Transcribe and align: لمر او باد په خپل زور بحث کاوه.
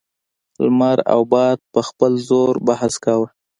لمر 0.63 0.97
او 1.13 1.21
باد 1.31 1.57
په 1.73 1.81
خپل 1.89 2.11
زور 2.27 2.53
بحث 2.67 2.93
کاوه. 3.03 3.27